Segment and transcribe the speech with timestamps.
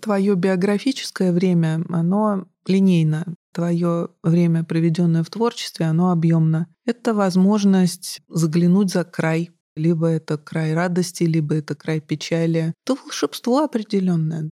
[0.00, 3.34] Твое биографическое время, оно линейно.
[3.52, 6.68] Твое время, проведенное в творчестве, оно объемно.
[6.86, 9.50] Это возможность заглянуть за край.
[9.76, 12.74] Либо это край радости, либо это край печали.
[12.84, 14.50] Это волшебство определенное.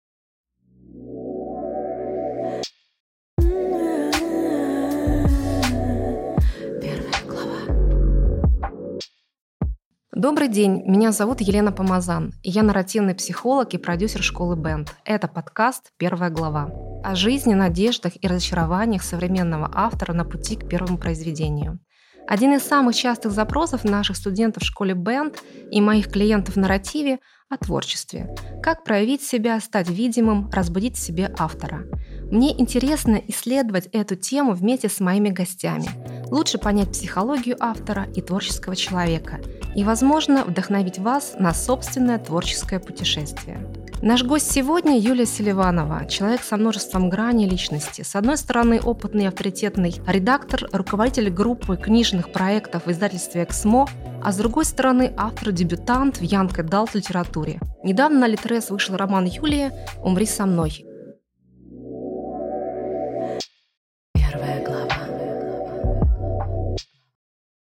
[10.14, 14.94] Добрый день, меня зовут Елена Помазан, и я нарративный психолог и продюсер школы Бенд.
[15.04, 16.70] Это подкаст «Первая глава»
[17.02, 21.80] о жизни, надеждах и разочарованиях современного автора на пути к первому произведению.
[22.28, 27.18] Один из самых частых запросов наших студентов в школе Бенд и моих клиентов в нарративе
[27.50, 28.32] о творчестве.
[28.62, 31.86] Как проявить себя, стать видимым, разбудить в себе автора.
[32.30, 35.88] Мне интересно исследовать эту тему вместе с моими гостями.
[36.30, 39.40] Лучше понять психологию автора и творческого человека.
[39.76, 43.58] И, возможно, вдохновить вас на собственное творческое путешествие.
[44.02, 48.02] Наш гость сегодня Юлия Селиванова, человек со множеством граней личности.
[48.02, 53.86] С одной стороны, опытный и авторитетный редактор, руководитель группы книжных проектов в издательстве «Эксмо»,
[54.22, 57.60] а с другой стороны, автор-дебютант в Янка Далт литературе.
[57.82, 60.84] Недавно на Литрес вышел роман Юлии «Умри со мной».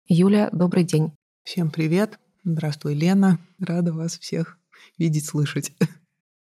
[0.08, 1.14] Юля, добрый день.
[1.44, 2.20] Всем привет.
[2.44, 3.40] Здравствуй, Лена.
[3.58, 4.60] Рада вас всех
[5.00, 5.74] видеть, слышать.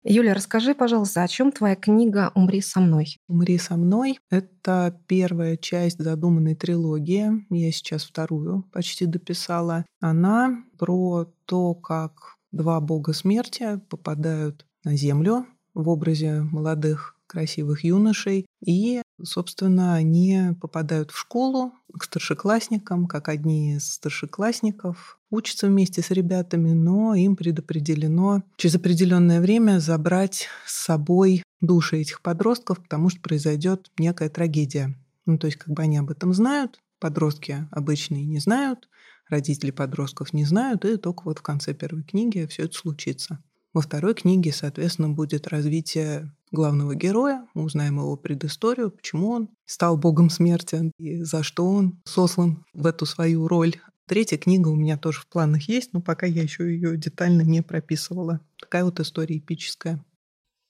[0.04, 3.20] Юля, расскажи, пожалуйста, о чем твоя книга «Умри со мной»?
[3.28, 7.46] «Умри со мной»— это первая часть задуманной трилогии.
[7.52, 9.86] Я сейчас вторую почти дописала.
[10.02, 18.48] Она про то, как два бога смерти попадают на Землю в образе молодых красивых юношей.
[18.66, 26.11] И, собственно, они попадают в школу к старшеклассникам, как одни из старшеклассников, учатся вместе с
[26.11, 33.21] ребятами, но им предопределено через определенное время забрать с собой души этих подростков, потому что
[33.21, 34.95] произойдет некая трагедия.
[35.25, 38.89] Ну, то есть, как бы они об этом знают, подростки обычные не знают,
[39.29, 43.39] родители подростков не знают, и только вот в конце первой книги все это случится.
[43.73, 47.47] Во второй книге, соответственно, будет развитие главного героя.
[47.56, 52.85] Мы узнаем его предысторию, почему он стал богом смерти и за что он сослан в
[52.85, 53.75] эту свою роль.
[54.07, 57.63] Третья книга у меня тоже в планах есть, но пока я еще ее детально не
[57.63, 58.41] прописывала.
[58.59, 60.03] Такая вот история эпическая.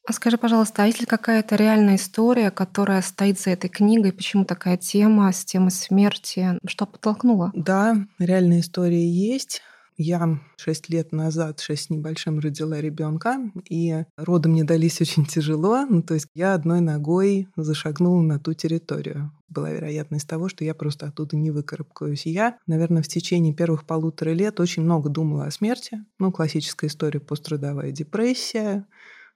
[0.08, 4.12] А скажи, пожалуйста, а есть ли какая-то реальная история, которая стоит за этой книгой?
[4.12, 6.58] Почему такая тема с темой смерти?
[6.68, 7.52] Что подтолкнуло?
[7.56, 9.62] Да, реальная история есть.
[9.98, 13.38] Я шесть лет назад, шесть с небольшим, родила ребенка,
[13.70, 15.86] и роды мне дались очень тяжело.
[15.86, 19.32] Ну, то есть я одной ногой зашагнула на ту территорию.
[19.50, 22.26] Была вероятность того, что я просто оттуда не выкарабкаюсь.
[22.26, 26.04] Я, наверное, в течение первых полутора лет очень много думала о смерти.
[26.20, 28.88] Ну, классическая история пострадовая депрессия,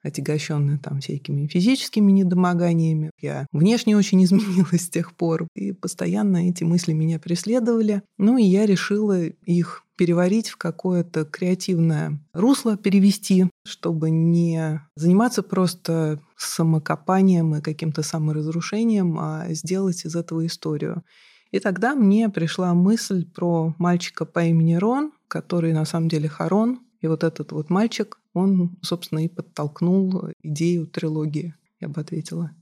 [0.02, 3.10] отягощенная там всякими физическими недомоганиями.
[3.20, 8.02] Я внешне очень изменилась с тех пор, и постоянно эти мысли меня преследовали.
[8.16, 16.20] Ну и я решила их переварить в какое-то креативное русло, перевести, чтобы не заниматься просто
[16.36, 21.02] самокопанием и каким-то саморазрушением, а сделать из этого историю.
[21.50, 26.80] И тогда мне пришла мысль про мальчика по имени Рон, который на самом деле Харон.
[27.00, 32.52] И вот этот вот мальчик, он, собственно, и подтолкнул идею трилогии, я бы ответила.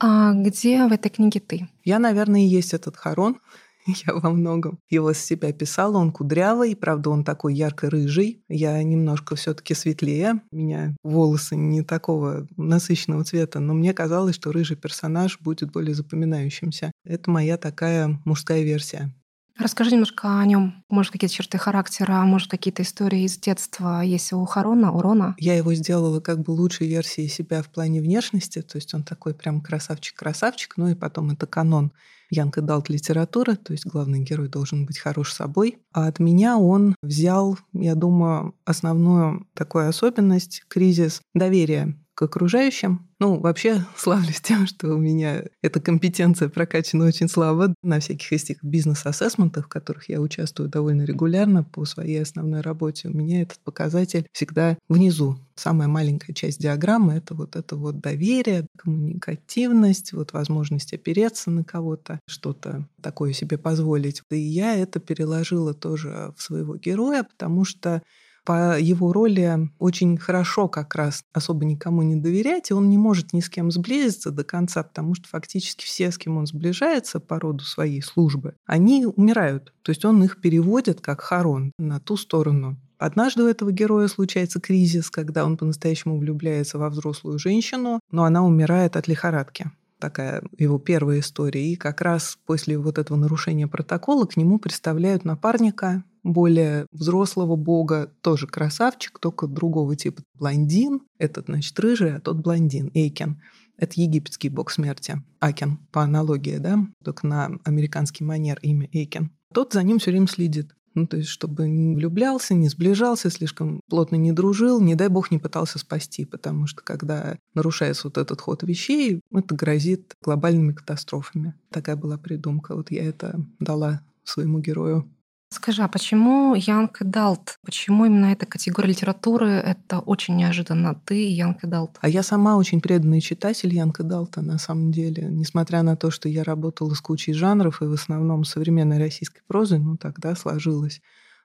[0.00, 1.68] А где в этой книге ты?
[1.84, 3.40] Я, наверное, и есть этот Харон.
[4.06, 5.96] Я во многом его с себя писала.
[5.96, 8.44] Он кудрявый, правда, он такой ярко-рыжий.
[8.48, 10.42] Я немножко все таки светлее.
[10.50, 15.94] У меня волосы не такого насыщенного цвета, но мне казалось, что рыжий персонаж будет более
[15.94, 16.92] запоминающимся.
[17.04, 19.14] Это моя такая мужская версия.
[19.58, 20.84] Расскажи немножко о нем.
[20.88, 25.34] Может, какие-то черты характера, может, какие-то истории из детства есть у Харона, у Рона?
[25.38, 28.62] Я его сделала как бы лучшей версией себя в плане внешности.
[28.62, 30.76] То есть он такой прям красавчик-красавчик.
[30.76, 31.92] Ну и потом это канон
[32.30, 35.78] Янка Далт литература, то есть главный герой должен быть хорош собой.
[35.92, 43.08] А от меня он взял, я думаю, основную такую особенность— кризис доверия к окружающим.
[43.20, 48.42] Ну, вообще славлюсь тем, что у меня эта компетенция прокачана очень слабо на всяких из
[48.42, 53.06] этих бизнес-ассессментах, в которых я участвую довольно регулярно по своей основной работе.
[53.06, 55.38] У меня этот показатель всегда внизу.
[55.54, 62.18] Самая маленькая часть диаграммы— это вот это вот доверие, коммуникативность, вот возможность опереться на кого-то,
[62.26, 64.22] что-то такое себе позволить.
[64.30, 68.02] И я это переложила тоже в своего героя, потому что
[68.44, 73.32] по его роли очень хорошо как раз особо никому не доверять, и он не может
[73.32, 77.38] ни с кем сблизиться до конца, потому что фактически все, с кем он сближается по
[77.38, 79.72] роду своей службы, они умирают.
[79.82, 84.60] То есть он их переводит как Харон на ту сторону Однажды у этого героя случается
[84.60, 90.78] кризис, когда он по-настоящему влюбляется во взрослую женщину, но она умирает от лихорадки такая его
[90.78, 91.72] первая история.
[91.72, 98.12] И как раз после вот этого нарушения протокола к нему представляют напарника, более взрослого бога,
[98.22, 101.00] тоже красавчик, только другого типа блондин.
[101.18, 103.40] Этот, значит, рыжий, а тот блондин, Эйкен.
[103.76, 109.30] Это египетский бог смерти, Акен, по аналогии, да, только на американский манер имя Эйкен.
[109.54, 110.74] Тот за ним все время следит.
[110.94, 115.30] Ну, то есть, чтобы не влюблялся, не сближался, слишком плотно не дружил, не дай бог
[115.30, 121.54] не пытался спасти, потому что когда нарушается вот этот ход вещей, это грозит глобальными катастрофами.
[121.70, 122.74] Такая была придумка.
[122.74, 125.08] Вот я это дала своему герою.
[125.50, 127.58] Скажи, а почему young adult?
[127.64, 129.48] Почему именно эта категория литературы?
[129.48, 131.00] Это очень неожиданно.
[131.06, 131.96] Ты young adult.
[132.00, 135.26] А я сама очень преданный читатель young adult а, на самом деле.
[135.30, 139.78] Несмотря на то, что я работала с кучей жанров и в основном современной российской прозы,
[139.78, 141.00] ну тогда сложилось.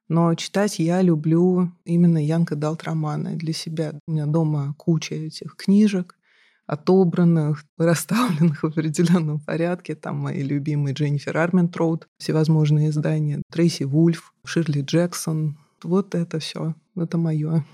[0.09, 3.93] Но читать я люблю именно young adult романы для себя.
[4.05, 6.17] У меня дома куча этих книжек
[6.65, 9.95] отобранных, расставленных в определенном порядке.
[9.95, 15.57] Там мои любимые Дженнифер Арментроут, всевозможные издания, Трейси Вульф, Ширли Джексон.
[15.83, 17.65] Вот это все, это мое.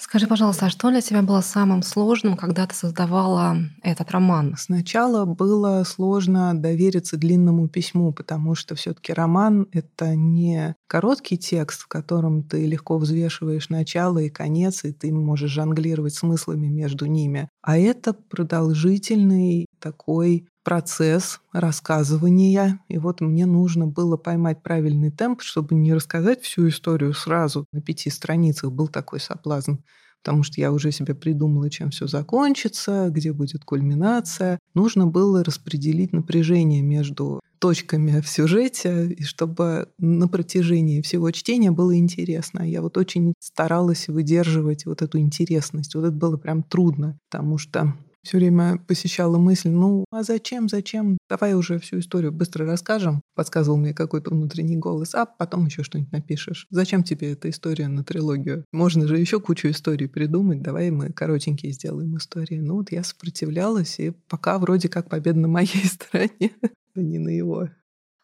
[0.00, 4.54] Скажи, пожалуйста, а что для тебя было самым сложным, когда ты создавала этот роман?
[4.56, 11.88] Сначала было сложно довериться длинному письму, потому что все-таки роман— это не короткий текст, в
[11.88, 17.76] котором ты легко взвешиваешь начало и конец, и ты можешь жонглировать смыслами между ними, а
[17.76, 22.80] это продолжительный такой процесс рассказывания.
[22.88, 27.80] И вот мне нужно было поймать правильный темп, чтобы не рассказать всю историю сразу на
[27.80, 28.72] пяти страницах.
[28.72, 29.76] Был такой соблазн
[30.22, 34.58] потому что я уже себе придумала, чем все закончится, где будет кульминация.
[34.74, 41.96] Нужно было распределить напряжение между точками в сюжете, и чтобы на протяжении всего чтения было
[41.96, 42.62] интересно.
[42.62, 45.94] Я вот очень старалась выдерживать вот эту интересность.
[45.94, 51.18] Вот это было прям трудно, потому что все время посещала мысль, ну а зачем, зачем?
[51.28, 56.12] Давай уже всю историю быстро расскажем, подсказывал мне какой-то внутренний голос, а потом еще что-нибудь
[56.12, 56.66] напишешь.
[56.70, 58.64] Зачем тебе эта история на трилогию?
[58.72, 62.60] Можно же еще кучу историй придумать, давай мы коротенькие сделаем истории.
[62.60, 66.52] Ну вот я сопротивлялась, и пока вроде как победа на моей стороне,
[66.94, 67.68] а не на его.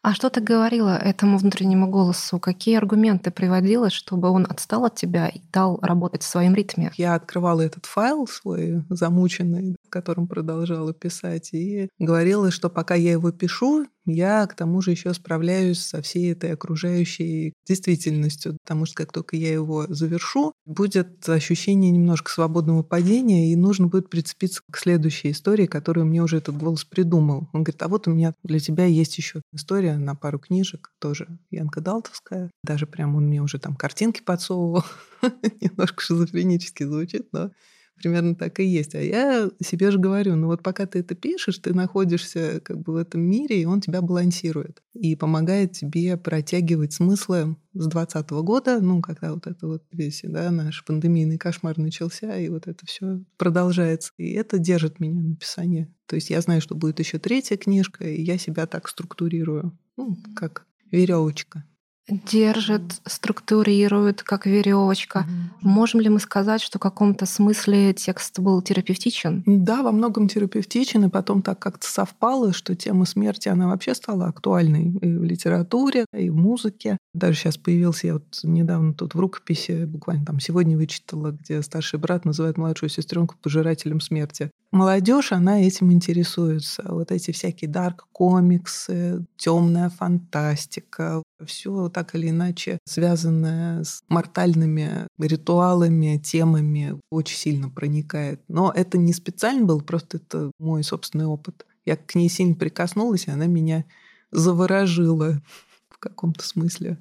[0.07, 2.39] А что ты говорила этому внутреннему голосу?
[2.39, 6.93] Какие аргументы приводила, чтобы он отстал от тебя и дал работать в своем ритме?
[6.95, 13.11] Я открывала этот файл свой замученный, в котором продолжала писать, и говорила, что пока я
[13.11, 18.95] его пишу, я к тому же еще справляюсь со всей этой окружающей действительностью, потому что
[18.95, 24.77] как только я его завершу, будет ощущение немножко свободного падения, и нужно будет прицепиться к
[24.77, 27.49] следующей истории, которую мне уже этот голос придумал.
[27.53, 31.27] Он говорит, а вот у меня для тебя есть еще история на пару книжек, тоже
[31.51, 32.49] Янка Далтовская.
[32.63, 34.83] Даже прям он мне уже там картинки подсовывал.
[35.61, 37.51] Немножко шизофренически звучит, но
[37.97, 38.95] примерно так и есть.
[38.95, 42.93] А я себе же говорю, ну вот пока ты это пишешь, ты находишься как бы
[42.93, 48.79] в этом мире, и он тебя балансирует и помогает тебе протягивать смыслы с 2020 года,
[48.81, 53.21] ну, когда вот это вот весь, да, наш пандемийный кошмар начался, и вот это все
[53.37, 54.11] продолжается.
[54.17, 55.93] И это держит меня на писании.
[56.07, 60.17] То есть я знаю, что будет еще третья книжка, и я себя так структурирую, ну,
[60.35, 61.65] как веревочка
[62.09, 65.19] держит, структурирует, как веревочка.
[65.19, 65.67] Mm-hmm.
[65.67, 69.43] Можем ли мы сказать, что в каком-то смысле текст был терапевтичен?
[69.45, 74.27] Да, во многом терапевтичен, и потом так как-то совпало, что тема смерти, она вообще стала
[74.27, 76.97] актуальной и в литературе, и в музыке.
[77.13, 81.99] Даже сейчас появился, я вот недавно тут в рукописи, буквально там сегодня вычитала, где старший
[81.99, 84.51] брат называет младшую сестренку пожирателем смерти.
[84.71, 86.83] Молодежь, она этим интересуется.
[86.87, 96.99] Вот эти всякие дарк-комиксы, темная фантастика, все так или иначе связанное с мортальными ритуалами, темами,
[97.11, 98.41] очень сильно проникает.
[98.47, 101.65] Но это не специально был, просто это мой собственный опыт.
[101.85, 103.85] Я к ней сильно прикоснулась, и она меня
[104.31, 105.41] заворожила
[105.89, 106.99] в каком-то смысле.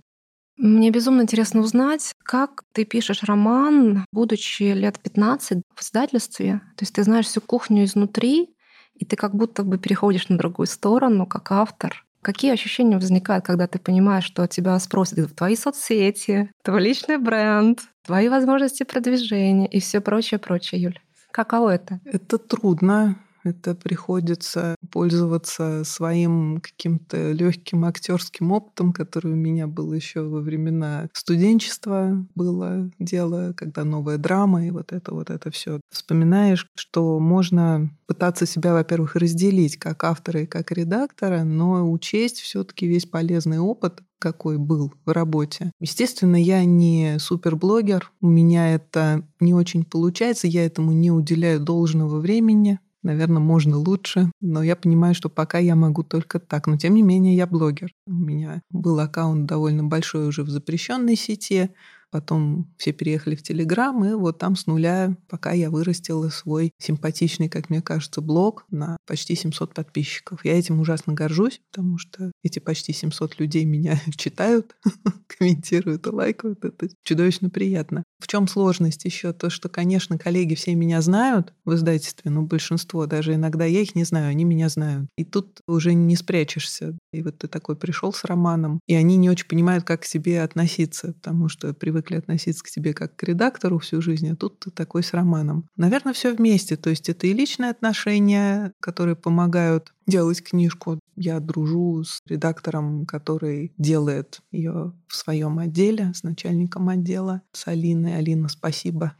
[0.56, 6.62] Мне безумно интересно узнать, как ты пишешь роман, будучи лет 15 в издательстве.
[6.76, 8.56] То есть ты знаешь всю кухню изнутри,
[8.94, 12.05] и ты как будто бы переходишь на другую сторону, как автор.
[12.26, 17.82] Какие ощущения возникают, когда ты понимаешь, что от тебя спросят твои соцсети, твой личный бренд,
[18.04, 20.98] твои возможности продвижения и все прочее, прочее, Юль?
[21.30, 22.00] Каково это?
[22.04, 23.16] Это трудно.
[23.46, 31.08] Это приходится пользоваться своим каким-то легким актерским опытом, который у меня был еще во времена
[31.12, 35.80] студенчества было дело, когда новая драма и вот это вот это все.
[35.92, 42.88] Вспоминаешь, что можно пытаться себя, во-первых, разделить как автора и как редактора, но учесть все-таки
[42.88, 45.70] весь полезный опыт, какой был в работе.
[45.80, 52.18] Естественно, я не суперблогер, у меня это не очень получается, я этому не уделяю должного
[52.18, 56.66] времени, Наверное, можно лучше, но я понимаю, что пока я могу только так.
[56.66, 57.92] Но тем не менее, я блогер.
[58.08, 61.70] У меня был аккаунт довольно большой уже в запрещенной сети.
[62.10, 67.48] Потом все переехали в Телеграм, и вот там с нуля, пока я вырастила свой симпатичный,
[67.48, 70.44] как мне кажется, блог на почти 700 подписчиков.
[70.44, 74.76] Я этим ужасно горжусь, потому что эти почти 700 людей меня читают,
[75.26, 76.64] комментируют и лайкают.
[76.64, 78.02] Это чудовищно приятно.
[78.18, 79.32] В чем сложность еще?
[79.32, 83.94] То, что, конечно, коллеги все меня знают в издательстве, но большинство, даже иногда я их
[83.94, 85.08] не знаю, они меня знают.
[85.18, 86.96] И тут уже не спрячешься.
[87.12, 90.42] И вот ты такой пришел с романом, и они не очень понимают, как к себе
[90.42, 91.74] относиться, потому что
[92.06, 95.68] привыкли относиться к тебе как к редактору всю жизнь, а тут ты такой с романом.
[95.76, 96.76] Наверное, все вместе.
[96.76, 101.00] То есть это и личные отношения, которые помогают делать книжку.
[101.16, 108.16] Я дружу с редактором, который делает ее в своем отделе, с начальником отдела, с Алиной.
[108.16, 109.14] Алина, спасибо.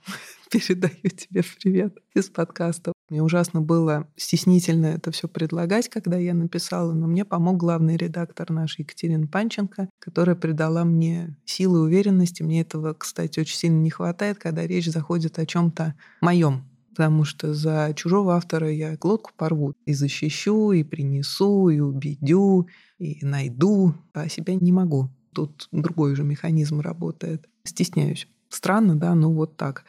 [0.50, 2.92] Передаю тебе привет из подкаста.
[3.10, 8.50] Мне ужасно было стеснительно это все предлагать, когда я написала, но мне помог главный редактор
[8.50, 12.44] наш Екатерина Панченко, которая придала мне силы уверенности.
[12.44, 17.52] Мне этого, кстати, очень сильно не хватает, когда речь заходит о чем-то моем, потому что
[17.52, 24.28] за чужого автора я глотку порву и защищу, и принесу, и убедю, и найду, а
[24.28, 25.10] себя не могу.
[25.32, 27.48] Тут другой же механизм работает.
[27.64, 28.28] Стесняюсь.
[28.48, 29.84] Странно, да, ну вот так.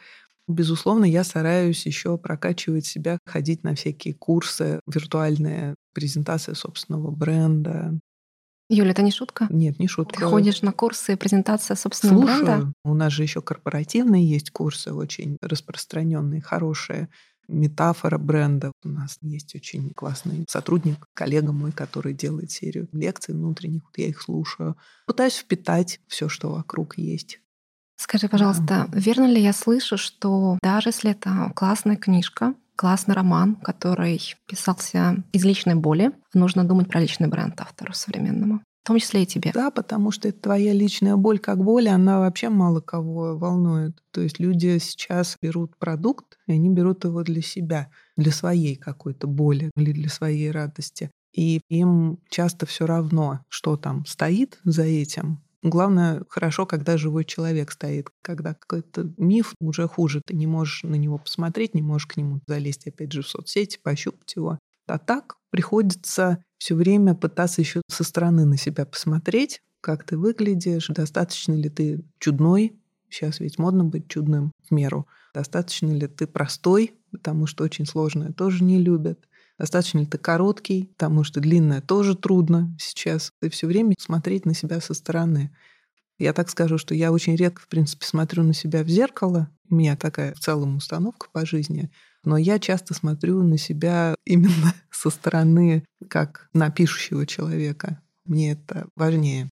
[0.48, 7.98] Безусловно, я стараюсь еще прокачивать себя, ходить на всякие курсы, виртуальные презентации собственного бренда,
[8.70, 9.46] Юля, это не шутка?
[9.50, 10.20] Нет, не шутка.
[10.20, 12.44] Ты ходишь на курсы презентация собственного Слушаю.
[12.44, 12.72] бренда?
[12.84, 17.08] У нас же еще корпоративные есть курсы, очень распространенные, хорошие.
[17.48, 18.72] Метафора бренда.
[18.84, 23.84] У нас есть очень классный сотрудник, коллега мой, который делает серию лекций внутренних.
[23.84, 24.76] Вот я их слушаю.
[25.06, 27.40] Пытаюсь впитать все, что вокруг есть.
[27.98, 28.88] Скажи, пожалуйста, да.
[28.92, 35.44] верно ли я слышу, что даже если это классная книжка, классный роман, который писался из
[35.44, 36.12] личной боли.
[36.32, 38.62] Нужно думать про личный бренд автору современному.
[38.84, 39.50] В том числе и тебе.
[39.52, 44.00] Да, потому что твоя личная боль как боль, она вообще мало кого волнует.
[44.12, 49.26] То есть люди сейчас берут продукт, и они берут его для себя, для своей какой-то
[49.26, 51.10] боли или для своей радости.
[51.34, 57.72] И им часто все равно, что там стоит за этим, Главное, хорошо, когда живой человек
[57.72, 58.08] стоит.
[58.22, 60.22] Когда какой-то миф, уже хуже.
[60.24, 63.78] Ты не можешь на него посмотреть, не можешь к нему залезть, опять же, в соцсети,
[63.82, 64.58] пощупать его.
[64.86, 70.88] А так приходится все время пытаться еще со стороны на себя посмотреть, как ты выглядишь,
[70.88, 72.78] достаточно ли ты чудной.
[73.10, 75.06] Сейчас ведь модно быть чудным в меру.
[75.34, 79.27] Достаточно ли ты простой, потому что очень сложное тоже не любят
[79.58, 83.32] достаточно ли ты короткий, потому что длинное тоже трудно сейчас.
[83.42, 85.54] И все время смотреть на себя со стороны.
[86.18, 89.48] Я так скажу, что я очень редко, в принципе, смотрю на себя в зеркало.
[89.70, 91.90] У меня такая в целом установка по жизни.
[92.24, 98.02] Но я часто смотрю на себя именно со стороны, как на пишущего человека.
[98.24, 99.48] Мне это важнее.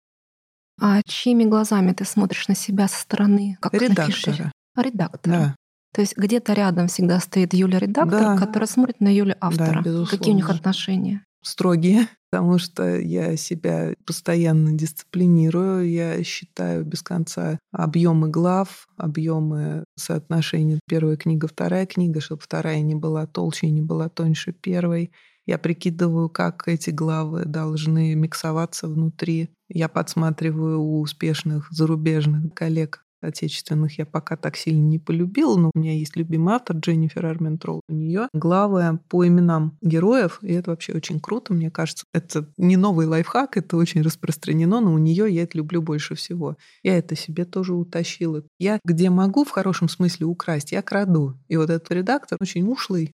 [0.80, 3.58] А чьими глазами ты смотришь на себя со стороны?
[3.60, 4.52] Как Редактора.
[4.76, 5.32] Редактора.
[5.32, 5.56] Да.
[5.92, 8.36] То есть где-то рядом всегда стоит Юля-редактор, да.
[8.36, 9.82] которая смотрит на Юля-автора.
[9.84, 11.24] Да, Какие у них отношения?
[11.42, 15.90] Строгие, потому что я себя постоянно дисциплинирую.
[15.90, 22.94] Я считаю без конца объемы глав, объемы соотношения первая книга, вторая книга, чтобы вторая не
[22.94, 25.10] была толще и не была тоньше первой.
[25.46, 29.50] Я прикидываю, как эти главы должны миксоваться внутри.
[29.68, 35.78] Я подсматриваю у успешных зарубежных коллег отечественных я пока так сильно не полюбила, но у
[35.78, 37.80] меня есть любимый автор Дженнифер Арментрол.
[37.88, 42.04] У нее главы по именам героев, и это вообще очень круто, мне кажется.
[42.12, 46.56] Это не новый лайфхак, это очень распространено, но у нее я это люблю больше всего.
[46.82, 48.42] Я это себе тоже утащила.
[48.58, 51.34] Я где могу в хорошем смысле украсть, я краду.
[51.48, 53.12] И вот этот редактор очень ушлый,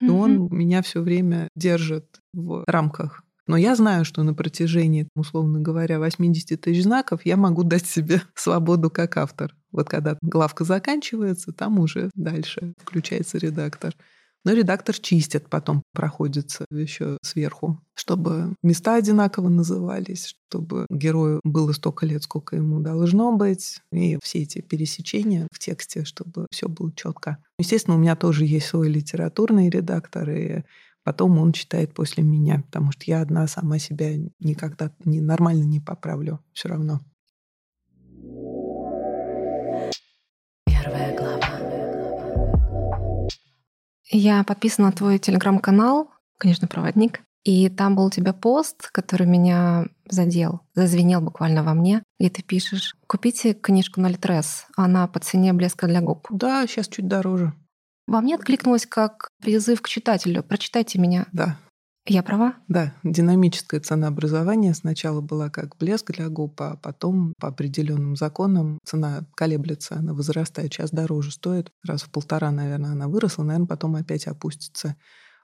[0.00, 5.60] и он меня все время держит в рамках но я знаю, что на протяжении, условно
[5.60, 9.54] говоря, 80 тысяч знаков я могу дать себе свободу как автор.
[9.72, 13.94] Вот когда главка заканчивается, там уже дальше включается редактор.
[14.46, 22.06] Но редактор чистит, потом проходится еще сверху, чтобы места одинаково назывались, чтобы герою было столько
[22.06, 27.38] лет, сколько ему должно быть, и все эти пересечения в тексте, чтобы все было четко.
[27.58, 30.62] Естественно, у меня тоже есть свой литературный редактор, и
[31.06, 34.10] потом он читает после меня, потому что я одна сама себя
[34.40, 36.98] никогда не, нормально не поправлю все равно.
[40.66, 41.46] Первая глава.
[44.10, 47.20] Я подписана на твой телеграм-канал, конечно, проводник.
[47.44, 52.42] И там был у тебя пост, который меня задел, зазвенел буквально во мне, где ты
[52.42, 56.26] пишешь «Купите книжку на Литрес, она по цене блеска для губ».
[56.30, 57.52] Да, сейчас чуть дороже.
[58.06, 61.26] Во мне откликнулось как призыв к читателю «Прочитайте меня».
[61.32, 61.58] Да.
[62.08, 62.54] Я права?
[62.68, 69.26] Да, динамическое ценообразование сначала была как блеск для губ, а потом по определенным законам цена
[69.34, 74.28] колеблется, она возрастает, сейчас дороже стоит, раз в полтора, наверное, она выросла, наверное, потом опять
[74.28, 74.94] опустится.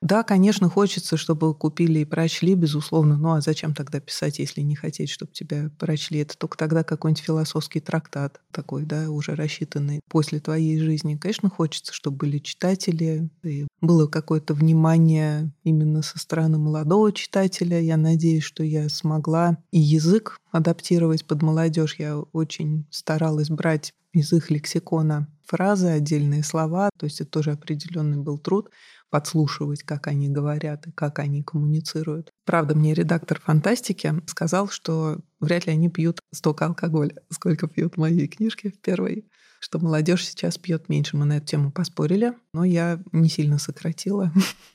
[0.02, 3.16] Да, конечно, хочется, чтобы купили и прочли, безусловно.
[3.16, 6.18] Ну а зачем тогда писать, если не хотеть, чтобы тебя прочли?
[6.18, 11.14] Это только тогда какой-нибудь философский трактат такой, да, уже рассчитанный после твоей жизни.
[11.16, 17.78] Конечно, хочется, чтобы были читатели, и было какое-то внимание именно со стороны молодого читателя.
[17.80, 21.94] Я надеюсь, что я смогла и язык адаптировать под молодежь.
[22.00, 28.18] Я очень старалась брать из их лексикона фразы, отдельные слова, то есть это тоже определенный
[28.18, 28.70] был труд
[29.12, 32.30] подслушивать, как они говорят и как они коммуницируют.
[32.46, 38.26] Правда, мне редактор фантастики сказал, что вряд ли они пьют столько алкоголя, сколько пьют мои
[38.26, 39.26] книжки в первой
[39.64, 41.16] что молодежь сейчас пьет меньше.
[41.16, 44.32] Мы на эту тему поспорили, но я не сильно сократила.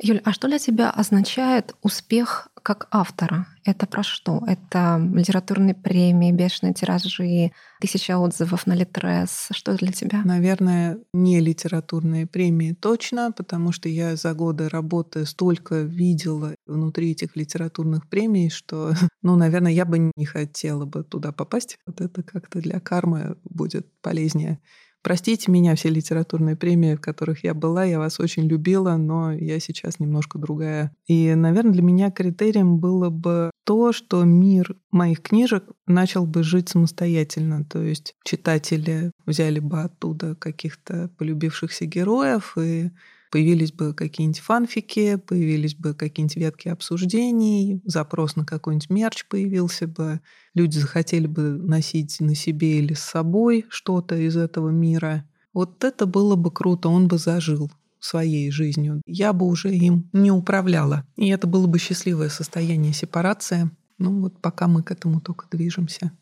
[0.00, 3.46] Юль, а что для тебя означает успех как автора?
[3.64, 4.42] Это про что?
[4.46, 9.48] Это литературные премии, бешеные тиражи, тысяча отзывов на Литрес.
[9.50, 10.22] Что для тебя?
[10.24, 17.36] Наверное, не литературные премии точно, потому что я за годы работы столько видела внутри этих
[17.36, 21.78] литературных премий, что, ну, наверное, я бы не хотела бы туда попасть.
[21.86, 24.58] Вот это как-то для кармы будет полезнее.
[25.02, 29.58] Простите меня, все литературные премии, в которых я была, я вас очень любила, но я
[29.58, 30.94] сейчас немножко другая.
[31.08, 36.68] И, наверное, для меня критерием было бы то, что мир моих книжек начал бы жить
[36.68, 37.64] самостоятельно.
[37.64, 42.90] То есть читатели взяли бы оттуда каких-то полюбившихся героев и
[43.32, 50.20] появились бы какие-нибудь фанфики, появились бы какие-нибудь ветки обсуждений, запрос на какой-нибудь мерч появился бы,
[50.54, 55.24] люди захотели бы носить на себе или с собой что-то из этого мира.
[55.54, 59.00] Вот это было бы круто, он бы зажил своей жизнью.
[59.06, 61.06] Я бы уже им не управляла.
[61.16, 63.70] И это было бы счастливое состояние сепарации.
[63.96, 66.12] Ну вот пока мы к этому только движемся.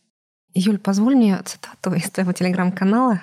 [0.54, 3.20] Юль, позволь мне цитату из твоего телеграм-канала,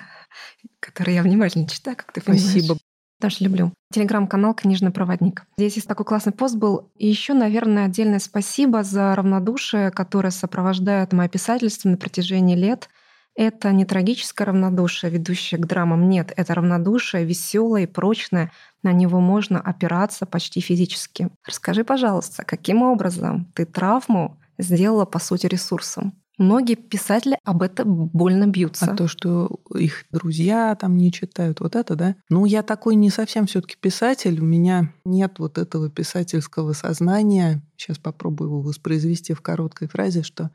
[0.80, 2.50] который я внимательно читаю, как ты понимаешь.
[2.50, 2.78] Спасибо.
[3.20, 3.72] Тоже люблю.
[3.92, 5.44] Телеграм-канал «Книжный проводник».
[5.56, 6.90] Здесь есть такой классный пост был.
[6.96, 12.88] И еще, наверное, отдельное спасибо за равнодушие, которое сопровождает мое писательство на протяжении лет.
[13.34, 16.08] Это не трагическое равнодушие, ведущее к драмам.
[16.08, 18.52] Нет, это равнодушие веселое и прочное.
[18.84, 21.28] На него можно опираться почти физически.
[21.44, 26.12] Расскажи, пожалуйста, каким образом ты травму сделала, по сути, ресурсом?
[26.38, 28.92] Многие писатели об этом больно бьются.
[28.92, 32.14] А то, что их друзья там не читают, вот это, да?
[32.30, 34.40] Ну, я такой не совсем все таки писатель.
[34.40, 37.60] У меня нет вот этого писательского сознания.
[37.76, 40.50] Сейчас попробую его воспроизвести в короткой фразе, что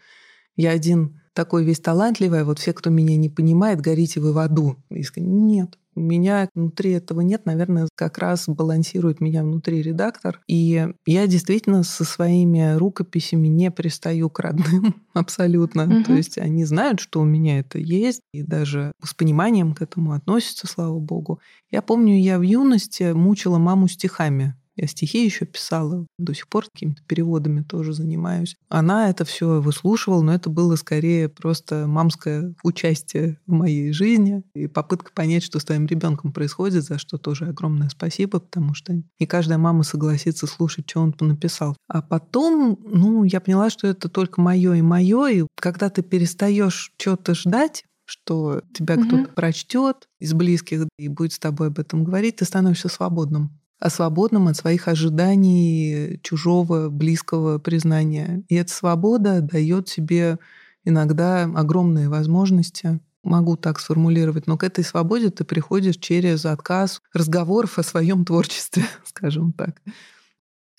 [0.55, 4.37] я один такой весь талантливый, а вот все, кто меня не понимает, горите вы в
[4.37, 4.77] аду.
[5.15, 10.41] Нет, у меня внутри этого нет, наверное, как раз балансирует меня внутри редактор.
[10.47, 15.83] И я действительно со своими рукописями не пристаю к родным абсолютно.
[15.83, 16.03] Угу.
[16.05, 20.13] То есть они знают, что у меня это есть, и даже с пониманием к этому
[20.13, 21.39] относятся, слава богу.
[21.69, 24.55] Я помню, я в юности мучила маму стихами.
[24.75, 28.55] Я стихи еще писала, до сих пор какими-то переводами тоже занимаюсь.
[28.69, 34.67] Она это все выслушивала, но это было скорее просто мамское участие в моей жизни и
[34.67, 39.27] попытка понять, что с твоим ребенком происходит, за что тоже огромное спасибо, потому что не
[39.27, 41.77] каждая мама согласится слушать, что он написал.
[41.87, 46.91] А потом, ну, я поняла, что это только мое и мое, и когда ты перестаешь
[46.97, 49.05] что-то ждать, что тебя угу.
[49.05, 53.51] кто-то прочтет из близких и будет с тобой об этом говорить, ты становишься свободным
[53.83, 58.41] а свободным от своих ожиданий чужого, близкого признания.
[58.47, 60.39] И эта свобода дает себе
[60.85, 63.01] иногда огромные возможности.
[63.25, 68.85] Могу так сформулировать, но к этой свободе ты приходишь через отказ разговоров о своем творчестве,
[69.03, 69.81] скажем так.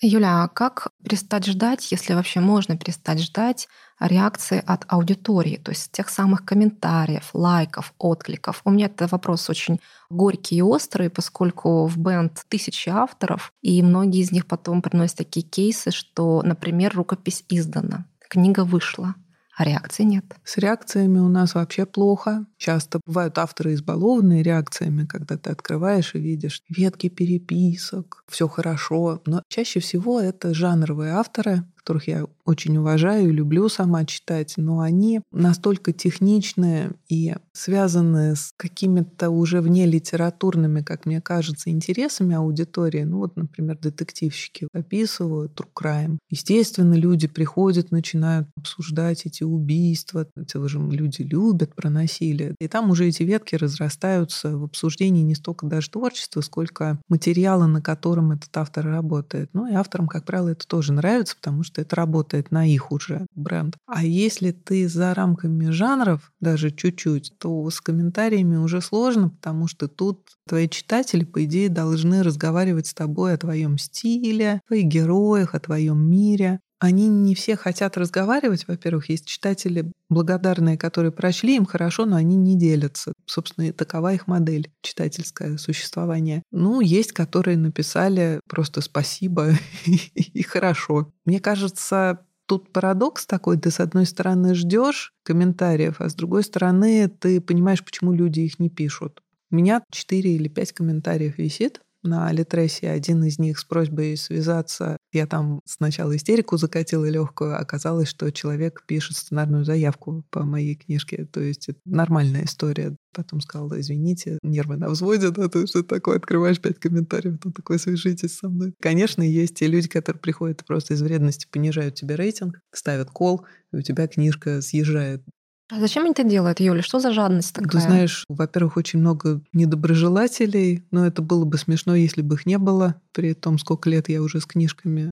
[0.01, 3.67] Юля, а как перестать ждать, если вообще можно перестать ждать
[3.99, 8.61] реакции от аудитории, то есть тех самых комментариев, лайков, откликов?
[8.65, 9.79] У меня это вопрос очень
[10.09, 15.45] горький и острый, поскольку в бенд тысячи авторов, и многие из них потом приносят такие
[15.45, 19.15] кейсы, что, например, рукопись издана, книга вышла,
[19.57, 20.25] А реакции нет.
[20.43, 22.45] С реакциями у нас вообще плохо.
[22.57, 29.21] Часто бывают авторы избалованные реакциями, когда ты открываешь и видишь ветки переписок, все хорошо.
[29.25, 34.79] Но чаще всего это жанровые авторы, которых я очень уважаю и люблю сама читать, но
[34.79, 43.03] они настолько техничные и связаны с какими-то уже вне литературными, как мне кажется, интересами аудитории.
[43.03, 46.17] Ну вот, например, детективщики описывают true crime.
[46.29, 50.27] Естественно, люди приходят, начинают обсуждать эти убийства.
[50.35, 52.55] Эти же люди любят про насилие.
[52.59, 57.81] И там уже эти ветки разрастаются в обсуждении не столько даже творчества, сколько материала, на
[57.81, 59.49] котором этот автор работает.
[59.53, 62.91] Ну и авторам, как правило, это тоже нравится, потому что что это работает на их
[62.91, 63.75] уже бренд.
[63.85, 69.89] А если ты за рамками жанров, даже чуть-чуть, то с комментариями уже сложно, потому что
[69.89, 75.53] тут твои читатели, по идее, должны разговаривать с тобой о твоем стиле, о твоих героях,
[75.53, 78.67] о твоем мире они не все хотят разговаривать.
[78.67, 83.13] Во-первых, есть читатели благодарные, которые прочли, им хорошо, но они не делятся.
[83.25, 86.43] Собственно, и такова их модель читательское существование.
[86.51, 89.51] Ну, есть, которые написали просто спасибо
[89.85, 91.11] и хорошо.
[91.25, 93.57] Мне кажется, тут парадокс такой.
[93.57, 98.59] Ты, с одной стороны, ждешь комментариев, а с другой стороны, ты понимаешь, почему люди их
[98.59, 99.21] не пишут.
[99.51, 104.97] У меня 4 или 5 комментариев висит на Литресе, один из них с просьбой связаться.
[105.11, 111.25] Я там сначала истерику закатила легкую, оказалось, что человек пишет сценарную заявку по моей книжке.
[111.25, 112.95] То есть это нормальная история.
[113.13, 117.79] Потом сказала, извините, нервы на взводе, да, то есть такое, открываешь пять комментариев, то такой,
[117.79, 118.73] свяжитесь со мной.
[118.81, 123.77] Конечно, есть те люди, которые приходят просто из вредности, понижают тебе рейтинг, ставят кол, и
[123.77, 125.23] у тебя книжка съезжает
[125.71, 126.81] а зачем они это делают, Юля?
[126.83, 127.71] Что за жадность такая?
[127.71, 132.57] Ты знаешь, во-первых, очень много недоброжелателей, но это было бы смешно, если бы их не
[132.57, 135.09] было, при том, сколько лет я уже с книжками.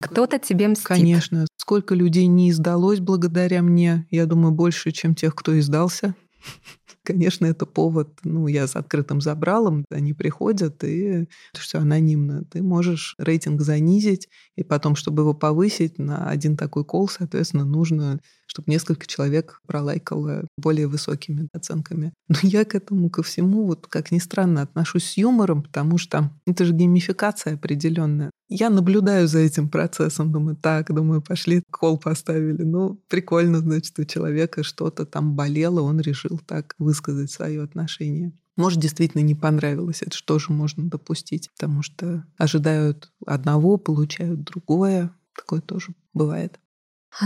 [0.00, 0.86] Кто-то тебе мстит.
[0.86, 1.46] Конечно.
[1.56, 6.14] Сколько людей не издалось благодаря мне, я думаю, больше, чем тех, кто издался.
[7.02, 12.44] Конечно, это повод, ну, я с открытым забралом, они приходят, и это все анонимно.
[12.44, 18.20] Ты можешь рейтинг занизить, и потом, чтобы его повысить на один такой кол, соответственно, нужно
[18.48, 22.12] чтобы несколько человек пролайкало более высокими оценками.
[22.28, 26.32] Но я к этому, ко всему, вот как ни странно, отношусь с юмором, потому что
[26.46, 28.30] это же геймификация определенная.
[28.48, 32.62] Я наблюдаю за этим процессом, думаю, так, думаю, пошли, кол поставили.
[32.62, 38.32] Ну, прикольно, значит, у человека что-то там болело, он решил так высказать свое отношение.
[38.56, 40.02] Может, действительно не понравилось.
[40.02, 41.50] Это что же можно допустить?
[41.52, 45.14] Потому что ожидают одного, получают другое.
[45.36, 46.58] Такое тоже бывает.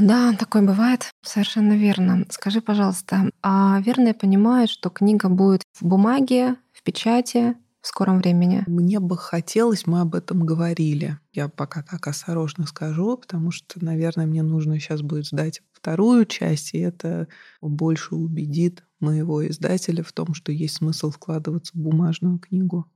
[0.01, 2.25] Да, такое бывает, совершенно верно.
[2.31, 8.19] Скажи, пожалуйста, а верно я понимаю, что книга будет в бумаге, в печати в скором
[8.19, 8.63] времени?
[8.67, 11.19] Мне бы хотелось, мы об этом говорили.
[11.33, 16.75] Я пока так осторожно скажу, потому что, наверное, мне нужно сейчас будет сдать вторую часть,
[16.75, 17.27] и это
[17.61, 22.87] больше убедит моего издателя в том, что есть смысл вкладываться в бумажную книгу.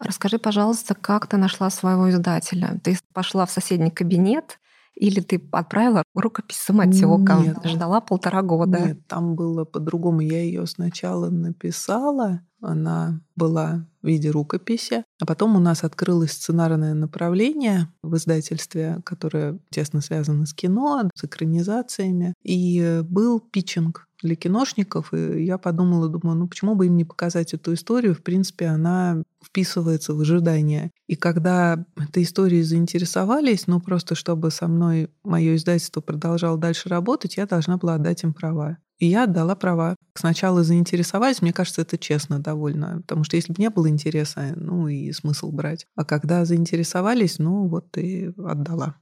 [0.00, 2.80] Расскажи, пожалуйста, как ты нашла своего издателя?
[2.82, 4.58] Ты пошла в соседний кабинет
[4.94, 7.58] или ты отправила рукопись с мотёком, Нет.
[7.64, 8.78] ждала полтора года?
[8.78, 10.20] Нет, там было по-другому.
[10.20, 16.94] Я ее сначала написала, она была в виде рукописи, а потом у нас открылось сценарное
[16.94, 25.12] направление в издательстве, которое тесно связано с кино, с экранизациями, и был питчинг для киношников,
[25.12, 28.14] и я подумала, думаю, ну почему бы им не показать эту историю?
[28.14, 30.90] В принципе, она вписывается в ожидание.
[31.06, 37.36] И когда этой историей заинтересовались, ну просто чтобы со мной мое издательство продолжало дальше работать,
[37.36, 38.78] я должна была отдать им права.
[38.98, 39.96] И я отдала права.
[40.14, 44.86] Сначала заинтересовались, мне кажется, это честно довольно, потому что если бы не было интереса, ну
[44.86, 45.86] и смысл брать.
[45.96, 48.94] А когда заинтересовались, ну вот и отдала.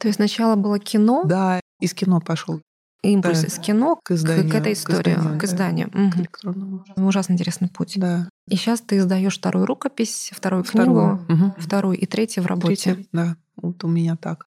[0.00, 1.22] То есть сначала было кино?
[1.24, 2.60] Да, из кино пошел
[3.12, 3.46] импульс да.
[3.46, 5.38] из кино к, изданию, к, этой истории, к изданию.
[5.38, 5.90] К изданию.
[5.92, 6.10] Да, угу.
[6.10, 6.84] к электронному.
[6.96, 7.94] Ужасно интересный путь.
[7.96, 8.28] Да.
[8.48, 11.18] И сейчас ты издаешь вторую рукопись, вторую, вторую.
[11.26, 11.54] книгу, угу.
[11.58, 12.94] вторую и третью в работе.
[12.94, 14.46] Третья, да, вот у меня так.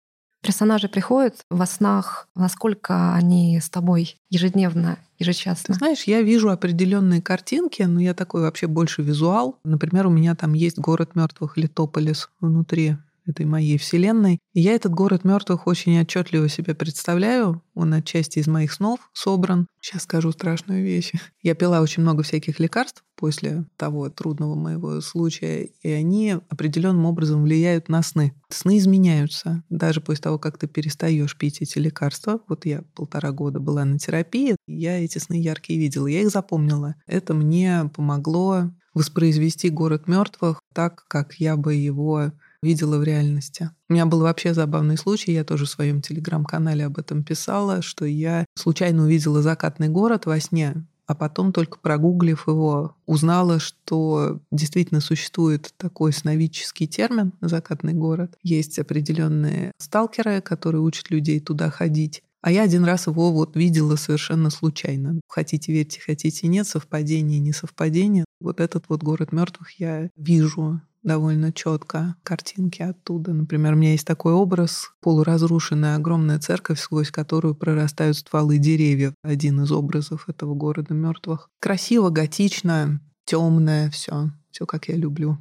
[0.42, 5.74] Персонажи приходят во снах, насколько они с тобой ежедневно, ежечасно?
[5.74, 9.60] Ты знаешь, я вижу определенные картинки, но я такой вообще больше визуал.
[9.66, 12.96] Например, у меня там есть город мертвых Литополис внутри
[13.30, 14.40] этой моей вселенной.
[14.54, 17.64] И я этот город мертвых очень отчетливо себе представляю.
[17.74, 19.68] Он отчасти из моих снов собран.
[19.82, 21.14] Сейчас скажу страшную вещь.
[21.42, 27.44] Я пила очень много всяких лекарств после того трудного моего случая, и они определенным образом
[27.44, 28.34] влияют на сны.
[28.50, 29.64] Сны изменяются.
[29.70, 32.40] Даже после того, как ты перестаешь пить эти лекарства.
[32.48, 36.96] Вот я полтора года была на терапии, я эти сны яркие видела, я их запомнила.
[37.08, 42.32] Это мне помогло воспроизвести город мертвых так, как я бы его
[42.62, 43.72] видела в реальности.
[43.90, 48.06] У меня был вообще забавный случай, я тоже в своем телеграм-канале об этом писала, что
[48.06, 55.02] я случайно увидела закатный город во сне, а потом только прогуглив его, узнала, что действительно
[55.02, 58.38] существует такой сновидческий термин «закатный город».
[58.44, 62.22] Есть определенные сталкеры, которые учат людей туда ходить.
[62.42, 65.20] А я один раз его вот видела совершенно случайно.
[65.28, 68.24] Хотите верьте, хотите нет, совпадение, не совпадение.
[68.40, 73.34] Вот этот вот город мертвых я вижу довольно четко картинки оттуда.
[73.34, 79.14] Например, у меня есть такой образ полуразрушенная огромная церковь, сквозь которую прорастают стволы деревьев.
[79.24, 81.50] Один из образов этого города мертвых.
[81.60, 85.38] Красиво, готично, темное, все, все как я люблю.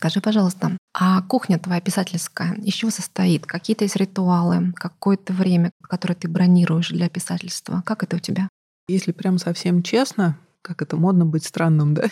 [0.00, 3.44] Скажи, пожалуйста, а кухня твоя писательская из чего состоит?
[3.44, 7.82] Какие-то есть ритуалы, какое-то время, которое ты бронируешь для писательства?
[7.84, 8.48] Как это у тебя?
[8.88, 12.04] Если прям совсем честно, как это модно быть странным, да?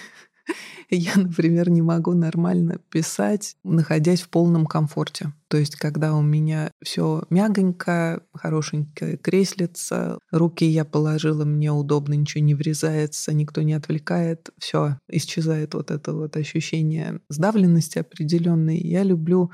[0.91, 5.33] Я, например, не могу нормально писать, находясь в полном комфорте.
[5.49, 12.45] То есть, когда у меня все мягонько, хорошенькое креслица, руки я положила, мне удобно, ничего
[12.45, 18.79] не врезается, никто не отвлекает, все, исчезает вот это вот ощущение сдавленности определенной.
[18.79, 19.51] Я люблю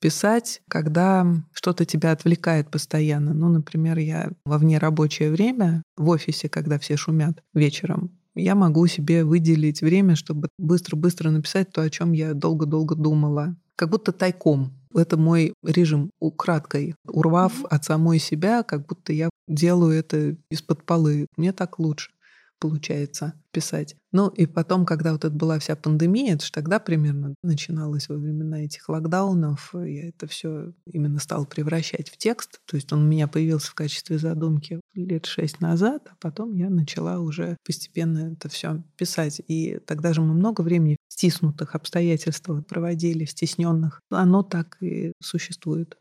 [0.00, 3.34] писать, когда что-то тебя отвлекает постоянно.
[3.34, 8.86] Ну, например, я во вне рабочее время в офисе, когда все шумят вечером, я могу
[8.86, 13.56] себе выделить время, чтобы быстро-быстро написать то, о чем я долго-долго думала.
[13.74, 14.72] Как будто тайком.
[14.94, 16.94] Это мой режим украдкой.
[17.06, 21.26] Урвав от самой себя, как будто я делаю это из-под полы.
[21.36, 22.10] Мне так лучше
[22.58, 23.96] получается писать.
[24.12, 28.16] Ну и потом, когда вот это была вся пандемия, это же тогда примерно начиналось во
[28.16, 32.60] времена этих локдаунов, я это все именно стал превращать в текст.
[32.66, 36.70] То есть он у меня появился в качестве задумки лет шесть назад, а потом я
[36.70, 39.40] начала уже постепенно это все писать.
[39.48, 44.00] И тогда же мы много времени в стиснутых обстоятельствах проводили, в стесненных.
[44.10, 45.96] Оно так и существует.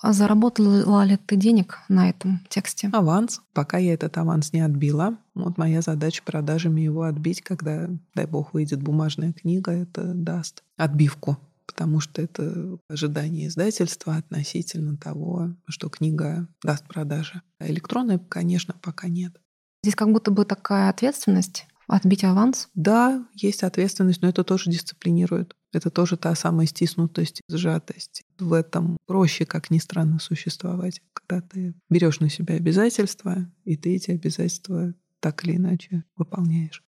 [0.00, 2.90] А заработала ли ты денег на этом тексте?
[2.92, 3.40] Аванс.
[3.54, 5.16] Пока я этот аванс не отбила.
[5.34, 11.38] Вот моя задача продажами его отбить, когда, дай бог, выйдет бумажная книга, это даст отбивку
[11.66, 17.42] потому что это ожидание издательства относительно того, что книга даст продажи.
[17.58, 19.36] А электронной, конечно, пока нет.
[19.82, 22.68] Здесь как будто бы такая ответственность отбить аванс?
[22.74, 25.54] Да, есть ответственность, но это тоже дисциплинирует.
[25.72, 28.24] Это тоже та самая стиснутость, сжатость.
[28.38, 33.94] В этом проще, как ни странно, существовать, когда ты берешь на себя обязательства, и ты
[33.96, 36.82] эти обязательства так или иначе выполняешь.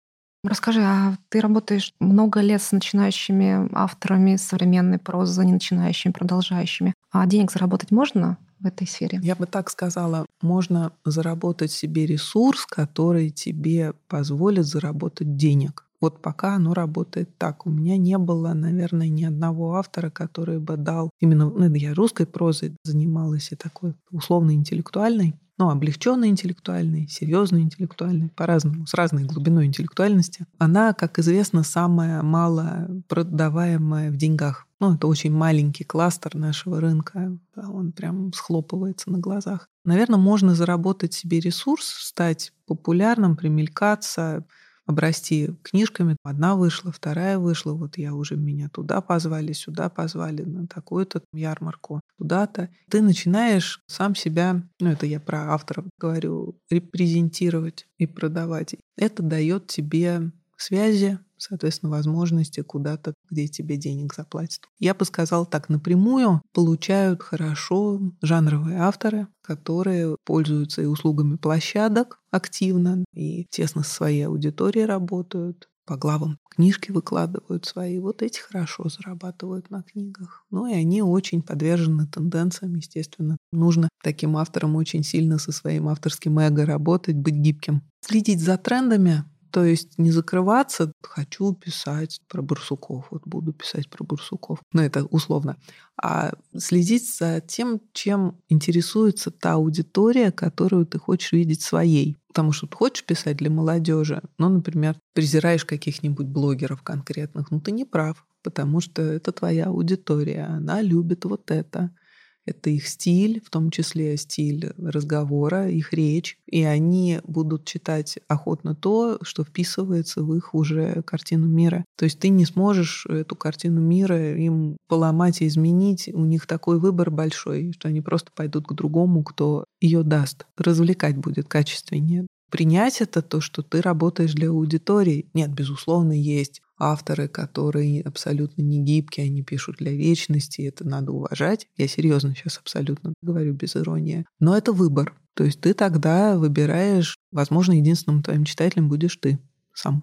[0.43, 6.93] Расскажи, а ты работаешь много лет с начинающими авторами современной прозы, не начинающими, продолжающими.
[7.11, 9.19] А денег заработать можно в этой сфере?
[9.23, 15.85] Я бы так сказала, можно заработать себе ресурс, который тебе позволит заработать денег.
[16.01, 17.65] Вот пока оно работает так.
[17.65, 22.25] У меня не было, наверное, ни одного автора, который бы дал именно, ну, я русской
[22.25, 30.45] прозой занималась и такой условно-интеллектуальной, ну, облегченной интеллектуальной, серьезной интеллектуальной, по-разному, с разной глубиной интеллектуальности.
[30.57, 34.67] Она, как известно, самая мало продаваемая в деньгах.
[34.79, 37.37] Ну, это очень маленький кластер нашего рынка.
[37.55, 39.69] Он прям схлопывается на глазах.
[39.85, 44.45] Наверное, можно заработать себе ресурс, стать популярным, примелькаться,
[44.85, 46.15] обрасти книжками.
[46.23, 52.01] Одна вышла, вторая вышла, вот я уже меня туда позвали, сюда позвали, на такую-то ярмарку,
[52.17, 52.69] туда-то.
[52.89, 58.75] Ты начинаешь сам себя, ну это я про авторов говорю, репрезентировать и продавать.
[58.97, 64.61] Это дает тебе связи, соответственно, возможности куда-то, где тебе денег заплатят.
[64.79, 73.05] Я бы сказала так, напрямую получают хорошо жанровые авторы, которые пользуются и услугами площадок активно,
[73.13, 77.99] и тесно со своей аудиторией работают, по главам книжки выкладывают свои.
[77.99, 80.45] Вот эти хорошо зарабатывают на книгах.
[80.49, 83.37] Ну и они очень подвержены тенденциям, естественно.
[83.51, 87.83] Нужно таким авторам очень сильно со своим авторским эго работать, быть гибким.
[88.01, 94.03] Следить за трендами, то есть не закрываться, хочу писать про Барсуков, вот буду писать про
[94.03, 95.55] Барсуков, ну это условно,
[95.95, 102.17] а следить за тем, чем интересуется та аудитория, которую ты хочешь видеть своей.
[102.27, 107.71] Потому что ты хочешь писать для молодежи, ну, например, презираешь каких-нибудь блогеров конкретных, ну ты
[107.71, 111.95] не прав, потому что это твоя аудитория, она любит вот это.
[112.45, 116.37] Это их стиль, в том числе стиль разговора, их речь.
[116.47, 121.85] И они будут читать охотно то, что вписывается в их уже картину мира.
[121.97, 126.09] То есть ты не сможешь эту картину мира им поломать и изменить.
[126.13, 130.45] У них такой выбор большой, что они просто пойдут к другому, кто ее даст.
[130.57, 132.25] Развлекать будет качественнее
[132.55, 135.29] принять это, то, что ты работаешь для аудитории.
[135.33, 141.67] Нет, безусловно, есть авторы, которые абсолютно не гибкие, они пишут для вечности, это надо уважать.
[141.75, 144.25] Я серьезно сейчас абсолютно говорю без иронии.
[144.39, 145.19] Но это выбор.
[145.33, 149.37] То есть ты тогда выбираешь, возможно, единственным твоим читателем будешь ты
[149.73, 150.01] сам.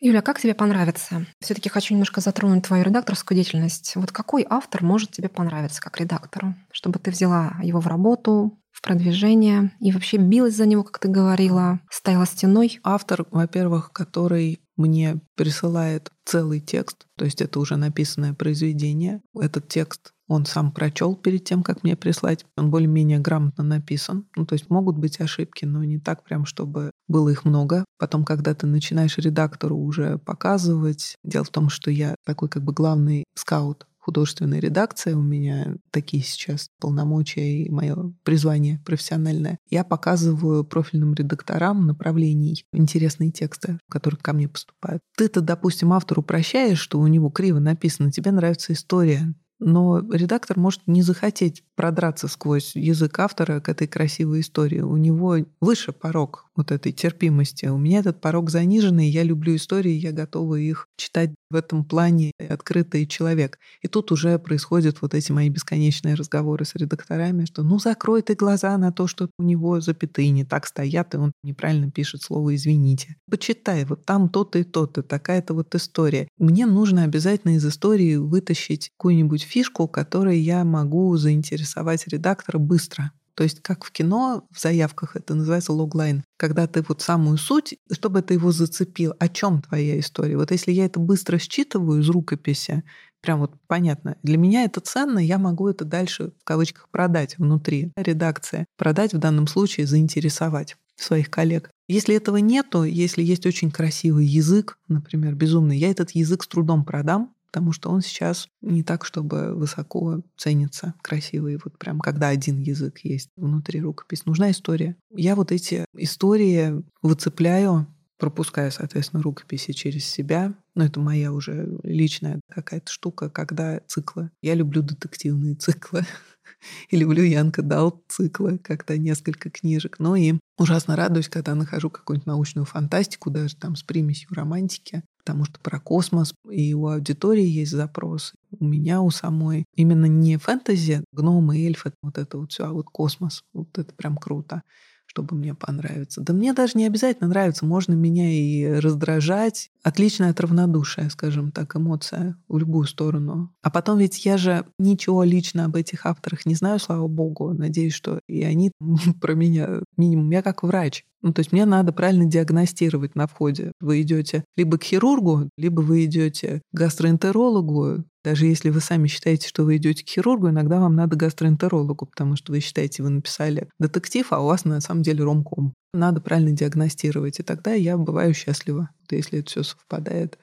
[0.00, 1.24] Юля, как тебе понравится?
[1.40, 3.92] Все-таки хочу немножко затронуть твою редакторскую деятельность.
[3.94, 9.72] Вот какой автор может тебе понравиться как редактору, чтобы ты взяла его в работу, продвижение
[9.80, 12.80] и вообще билась за него, как ты говорила, стояла стеной?
[12.84, 19.22] Автор, во-первых, который мне присылает целый текст, то есть это уже написанное произведение.
[19.34, 22.46] Этот текст он сам прочел перед тем, как мне прислать.
[22.56, 24.26] Он более-менее грамотно написан.
[24.36, 27.84] Ну, то есть могут быть ошибки, но не так прям, чтобы было их много.
[27.98, 32.72] Потом, когда ты начинаешь редактору уже показывать, дело в том, что я такой как бы
[32.72, 40.64] главный скаут художественной редакции, у меня такие сейчас полномочия и мое призвание профессиональное, я показываю
[40.64, 45.02] профильным редакторам направлений интересные тексты, которые ко мне поступают.
[45.16, 50.82] Ты-то, допустим, автору прощаешь, что у него криво написано, тебе нравится история, но редактор может
[50.86, 54.80] не захотеть продраться сквозь язык автора к этой красивой истории.
[54.80, 57.66] У него выше порог вот этой терпимости.
[57.66, 62.32] У меня этот порог заниженный, я люблю истории, я готова их читать в этом плане
[62.48, 63.58] открытый человек.
[63.82, 68.34] И тут уже происходят вот эти мои бесконечные разговоры с редакторами, что ну закрой ты
[68.34, 72.54] глаза на то, что у него запятые не так стоят, и он неправильно пишет слово
[72.54, 73.16] «извините».
[73.30, 76.28] Почитай, вот там то-то и то-то, такая-то вот история.
[76.38, 83.12] Мне нужно обязательно из истории вытащить какую-нибудь фишку, которой я могу заинтересовать редактора быстро.
[83.34, 87.76] То есть как в кино, в заявках это называется логлайн, когда ты вот самую суть,
[87.90, 90.36] чтобы это его зацепил, о чем твоя история.
[90.36, 92.84] Вот если я это быстро считываю из рукописи,
[93.20, 97.92] прям вот понятно, для меня это ценно, я могу это дальше в кавычках продать внутри
[97.96, 98.66] редакции.
[98.76, 101.70] Продать в данном случае, заинтересовать своих коллег.
[101.88, 106.84] Если этого нету, если есть очень красивый язык, например, безумный, я этот язык с трудом
[106.84, 112.60] продам, потому что он сейчас не так, чтобы высоко ценится, красивый, вот прям когда один
[112.60, 114.22] язык есть внутри рукописи.
[114.26, 114.96] Нужна история.
[115.14, 117.86] Я вот эти истории выцепляю,
[118.18, 120.52] пропуская, соответственно, рукописи через себя.
[120.74, 124.32] Но это моя уже личная какая-то штука, когда циклы.
[124.42, 126.04] Я люблю детективные циклы.
[126.90, 130.00] И люблю Янка Дал циклы, когда несколько книжек.
[130.00, 135.44] Ну и ужасно радуюсь, когда нахожу какую-нибудь научную фантастику, даже там с примесью романтики потому
[135.46, 139.64] что про космос и у аудитории есть запрос, у меня у самой.
[139.74, 143.42] Именно не фэнтези, гномы, эльфы, вот это вот все, а вот космос.
[143.52, 144.62] Вот это прям круто
[145.06, 146.22] чтобы мне понравиться.
[146.22, 149.70] Да мне даже не обязательно нравится, можно меня и раздражать.
[149.84, 153.54] Отличная от равнодушия, скажем так, эмоция в любую сторону.
[153.62, 157.52] А потом ведь я же ничего лично об этих авторах не знаю, слава богу.
[157.52, 158.72] Надеюсь, что и они
[159.20, 160.30] про меня минимум.
[160.30, 161.04] Я как врач.
[161.24, 163.72] Ну, то есть мне надо правильно диагностировать на входе.
[163.80, 168.04] Вы идете либо к хирургу, либо вы идете к гастроэнтерологу.
[168.22, 172.36] Даже если вы сами считаете, что вы идете к хирургу, иногда вам надо гастроэнтерологу, потому
[172.36, 175.72] что вы считаете, вы написали детектив, а у вас на самом деле ромком.
[175.94, 180.38] Надо правильно диагностировать, и тогда я бываю счастлива, если это все совпадает.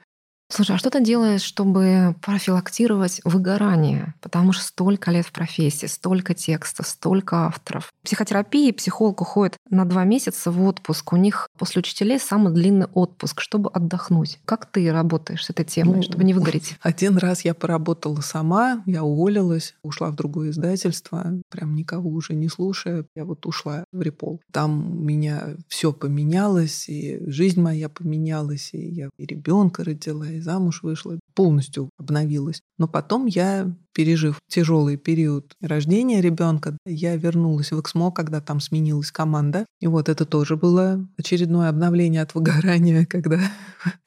[0.51, 4.15] Слушай, а что ты делаешь, чтобы профилактировать выгорание?
[4.19, 7.89] Потому что столько лет в профессии, столько текстов, столько авторов.
[8.03, 11.13] Психотерапии психолог уходит на два месяца в отпуск.
[11.13, 14.39] У них после учителей самый длинный отпуск, чтобы отдохнуть.
[14.43, 16.75] Как ты работаешь с этой темой, ну, чтобы не выгореть?
[16.81, 22.49] Один раз я поработала сама, я уволилась, ушла в другое издательство, прям никого уже не
[22.49, 23.05] слушая.
[23.15, 24.41] Я вот ушла в Репол.
[24.51, 30.40] Там у меня все поменялось, и жизнь моя поменялась, и я и ребенка родила, и
[30.41, 32.61] замуж вышла, полностью обновилась.
[32.77, 39.11] Но потом я пережив тяжелый период рождения ребенка, я вернулась в Эксмо, когда там сменилась
[39.11, 39.65] команда.
[39.79, 43.39] И вот это тоже было очередное обновление от выгорания, когда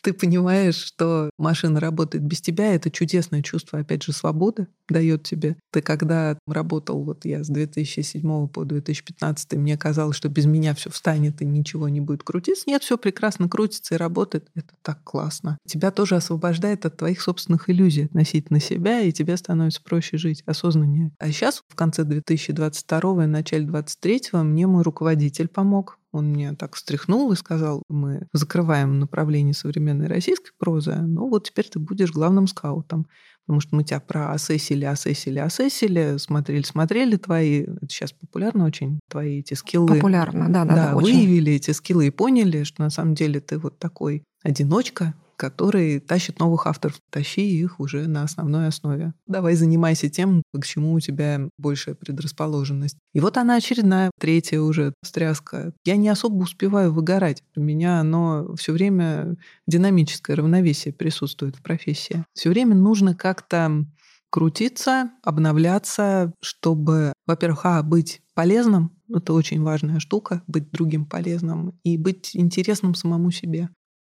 [0.02, 2.74] ты понимаешь, что машина работает без тебя.
[2.74, 5.56] Это чудесное чувство, опять же, свободы дает тебе.
[5.72, 10.90] Ты когда работал, вот я с 2007 по 2015, мне казалось, что без меня все
[10.90, 12.64] встанет и ничего не будет крутиться.
[12.66, 14.48] Нет, все прекрасно крутится и работает.
[14.54, 15.58] Это так классно.
[15.66, 20.42] Тебя тоже освобождает от твоих собственных иллюзий относительно себя, и тебе становится становится проще жить,
[20.46, 21.12] осознаннее.
[21.18, 25.98] А сейчас, в конце 2022 и начале 2023 мне мой руководитель помог.
[26.12, 31.68] Он мне так встряхнул и сказал, мы закрываем направление современной российской прозы, ну вот теперь
[31.68, 33.06] ты будешь главным скаутом.
[33.46, 39.00] Потому что мы тебя про асессили, асессили, асессили, смотрели, смотрели твои, это сейчас популярно очень,
[39.10, 39.96] твои эти скиллы.
[39.96, 40.88] Популярно, да, да, да.
[40.92, 41.56] да выявили очень.
[41.56, 45.12] эти скиллы и поняли, что на самом деле ты вот такой одиночка,
[45.44, 46.96] который тащит новых авторов.
[47.10, 49.12] Тащи их уже на основной основе.
[49.26, 52.96] Давай занимайся тем, к чему у тебя большая предрасположенность.
[53.12, 55.74] И вот она очередная, третья уже стряска.
[55.84, 57.42] Я не особо успеваю выгорать.
[57.56, 59.36] У меня оно все время
[59.66, 62.24] динамическое равновесие присутствует в профессии.
[62.32, 63.84] Все время нужно как-то
[64.30, 71.96] крутиться, обновляться, чтобы, во-первых, а, быть полезным, это очень важная штука, быть другим полезным и
[71.96, 73.68] быть интересным самому себе.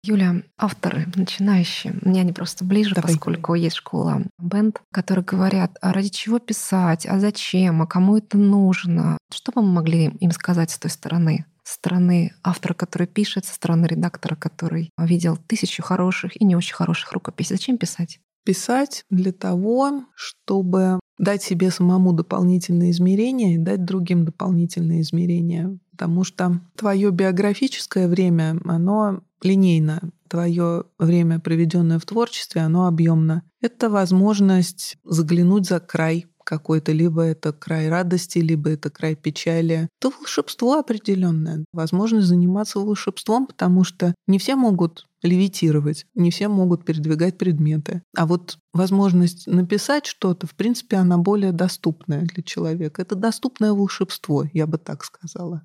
[0.07, 3.11] Юля, авторы начинающие, мне они просто ближе, Давай.
[3.11, 8.37] поскольку есть школа бенд, которые говорят, а ради чего писать, а зачем, а кому это
[8.37, 9.17] нужно.
[9.33, 11.45] Что бы мы могли им сказать с той стороны?
[11.63, 16.75] С стороны автора, который пишет, со стороны редактора, который видел тысячу хороших и не очень
[16.75, 17.57] хороших рукописей.
[17.57, 18.21] Зачем писать?
[18.45, 25.77] Писать для того, чтобы дать себе самому дополнительные измерения и дать другим дополнительные измерения.
[25.91, 30.11] Потому что твое биографическое время, оно линейно.
[30.27, 33.43] Твое время, проведенное в творчестве, оно объемно.
[33.61, 39.89] Это возможность заглянуть за край какой-то, либо это край радости, либо это край печали.
[39.99, 41.65] Это волшебство определенное.
[41.73, 48.01] Возможность заниматься волшебством, потому что не все могут левитировать, не все могут передвигать предметы.
[48.15, 53.01] А вот возможность написать что-то, в принципе, она более доступная для человека.
[53.01, 55.63] Это доступное волшебство, я бы так сказала.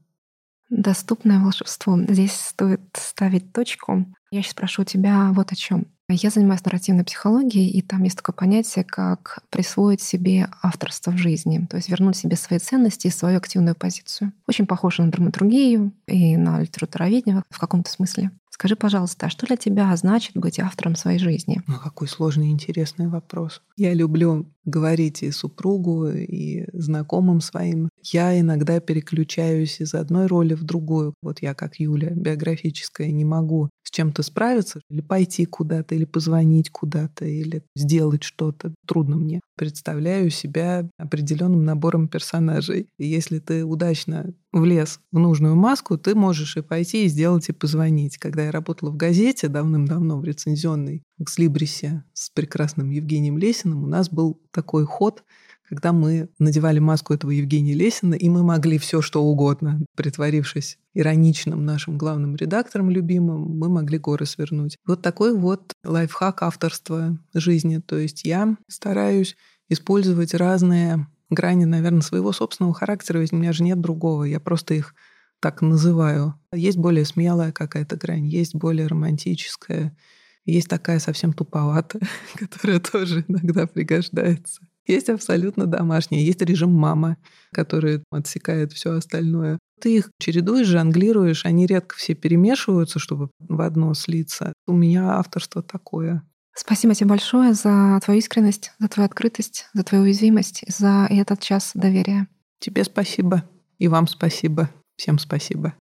[0.75, 1.99] Доступное волшебство.
[2.09, 4.07] Здесь стоит ставить точку.
[4.31, 5.87] Я сейчас прошу тебя вот о чем.
[6.09, 11.67] Я занимаюсь нарративной психологией, и там есть такое понятие, как присвоить себе авторство в жизни,
[11.69, 14.33] то есть вернуть себе свои ценности и свою активную позицию.
[14.49, 18.31] Очень похоже на драматургию и на литературоведение в каком-то смысле.
[18.53, 21.63] Скажи, пожалуйста, а что для тебя значит быть автором своей жизни?
[21.67, 23.63] Ну, какой сложный и интересный вопрос.
[23.79, 27.89] Я люблю говорить и супругу, и знакомым своим.
[28.03, 31.15] Я иногда переключаюсь из одной роли в другую.
[31.23, 36.71] Вот я, как Юля, биографическая, не могу с чем-то справиться, или пойти куда-то, или позвонить
[36.71, 38.75] куда-то, или сделать что-то.
[38.87, 39.41] Трудно мне.
[39.63, 42.89] Представляю себя определенным набором персонажей.
[42.99, 47.53] И если ты удачно влез в нужную маску, ты можешь и пойти и сделать, и
[47.53, 48.19] позвонить.
[48.19, 53.87] Когда я работала в газете давным-давно, в рецензионной, в Экслибрисе с прекрасным Евгением Лесиным, у
[53.87, 55.23] нас был такой ход,
[55.69, 61.65] когда мы надевали маску этого Евгения Лесина, и мы могли все что угодно, притворившись ироничным
[61.65, 64.77] нашим главным редактором любимым, мы могли горы свернуть.
[64.87, 67.79] Вот такой вот лайфхак авторства жизни.
[67.79, 69.37] То есть я стараюсь
[69.73, 74.75] использовать разные грани, наверное, своего собственного характера, ведь у меня же нет другого, я просто
[74.75, 74.95] их
[75.41, 76.35] так называю.
[76.53, 79.97] Есть более смелая какая-то грань, есть более романтическая,
[80.45, 82.03] есть такая совсем туповатая,
[82.37, 84.63] которая тоже иногда пригождается.
[84.87, 87.17] Есть абсолютно домашняя, есть режим мама,
[87.53, 89.59] который отсекает все остальное.
[89.81, 94.53] Ты их чередуешь, жонглируешь, они редко все перемешиваются, чтобы в одно слиться.
[94.67, 96.23] У меня авторство такое.
[96.55, 101.73] Спасибо тебе большое за твою искренность, за твою открытость, за твою уязвимость, за этот час
[101.75, 102.29] доверия.
[102.59, 103.43] Тебе спасибо.
[103.79, 104.71] И вам спасибо.
[104.97, 105.75] Всем спасибо.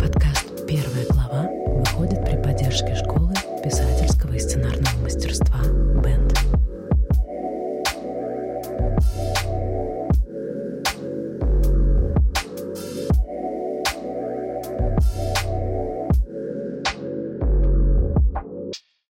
[0.00, 1.48] Подкаст «Первая глава»
[1.78, 5.60] выходит при поддержке школы писательского и сценарного мастерства
[6.02, 6.31] «Бенд».